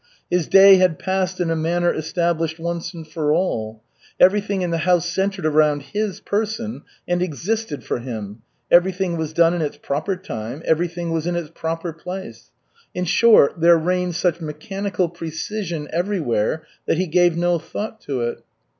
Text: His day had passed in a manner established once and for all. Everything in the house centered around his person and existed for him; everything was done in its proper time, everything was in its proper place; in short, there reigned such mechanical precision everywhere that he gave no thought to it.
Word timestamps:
His 0.31 0.47
day 0.47 0.77
had 0.77 0.97
passed 0.97 1.39
in 1.39 1.51
a 1.51 1.55
manner 1.55 1.93
established 1.93 2.57
once 2.57 2.91
and 2.91 3.07
for 3.07 3.31
all. 3.31 3.83
Everything 4.19 4.63
in 4.63 4.71
the 4.71 4.79
house 4.79 5.07
centered 5.07 5.45
around 5.45 5.83
his 5.93 6.19
person 6.19 6.81
and 7.07 7.21
existed 7.21 7.83
for 7.83 7.99
him; 7.99 8.41
everything 8.71 9.15
was 9.15 9.31
done 9.31 9.53
in 9.53 9.61
its 9.61 9.77
proper 9.77 10.15
time, 10.15 10.63
everything 10.65 11.11
was 11.11 11.27
in 11.27 11.35
its 11.35 11.51
proper 11.53 11.93
place; 11.93 12.49
in 12.95 13.05
short, 13.05 13.59
there 13.61 13.77
reigned 13.77 14.15
such 14.15 14.41
mechanical 14.41 15.07
precision 15.07 15.87
everywhere 15.93 16.63
that 16.87 16.97
he 16.97 17.05
gave 17.05 17.37
no 17.37 17.59
thought 17.59 18.01
to 18.01 18.21
it. 18.21 18.43